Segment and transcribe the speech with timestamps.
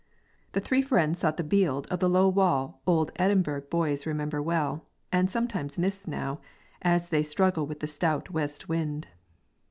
[0.53, 4.87] The three friends sought the bield of the low wall old Edinburgh boys remember well,
[5.11, 6.39] and sometimes miss now,
[6.81, 9.09] as they struggle with the stout west wind....